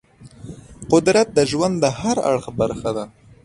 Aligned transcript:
قدرت 0.91 1.27
د 1.37 1.39
ژوند 1.51 1.75
د 1.79 1.85
هر 1.99 2.17
اړخ 2.29 2.45
برخه 2.59 2.89
ده. 2.97 3.05